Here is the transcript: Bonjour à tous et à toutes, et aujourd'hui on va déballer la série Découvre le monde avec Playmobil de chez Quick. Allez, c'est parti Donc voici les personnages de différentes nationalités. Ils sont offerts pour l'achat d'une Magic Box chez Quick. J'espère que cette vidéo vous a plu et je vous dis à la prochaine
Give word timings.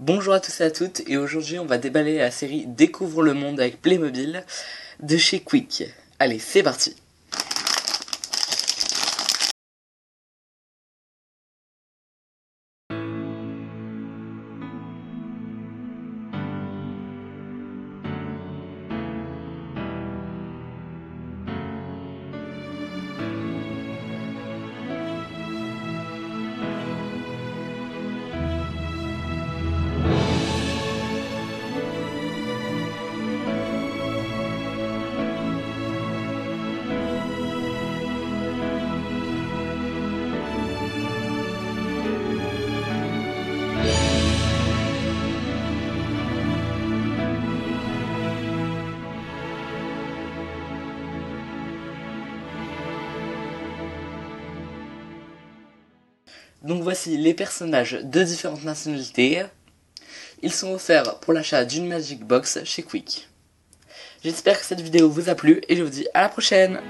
Bonjour 0.00 0.32
à 0.32 0.38
tous 0.38 0.60
et 0.60 0.64
à 0.64 0.70
toutes, 0.70 1.02
et 1.08 1.16
aujourd'hui 1.16 1.58
on 1.58 1.64
va 1.64 1.76
déballer 1.76 2.18
la 2.18 2.30
série 2.30 2.66
Découvre 2.68 3.20
le 3.20 3.34
monde 3.34 3.58
avec 3.58 3.82
Playmobil 3.82 4.44
de 5.02 5.16
chez 5.16 5.40
Quick. 5.40 5.86
Allez, 6.20 6.38
c'est 6.38 6.62
parti 6.62 6.94
Donc 56.62 56.82
voici 56.82 57.16
les 57.16 57.34
personnages 57.34 57.98
de 58.02 58.22
différentes 58.22 58.64
nationalités. 58.64 59.44
Ils 60.42 60.52
sont 60.52 60.72
offerts 60.72 61.20
pour 61.20 61.32
l'achat 61.32 61.64
d'une 61.64 61.86
Magic 61.86 62.24
Box 62.24 62.64
chez 62.64 62.82
Quick. 62.82 63.28
J'espère 64.24 64.58
que 64.58 64.66
cette 64.66 64.80
vidéo 64.80 65.08
vous 65.08 65.28
a 65.28 65.34
plu 65.34 65.60
et 65.68 65.76
je 65.76 65.82
vous 65.82 65.90
dis 65.90 66.06
à 66.14 66.22
la 66.22 66.28
prochaine 66.28 66.80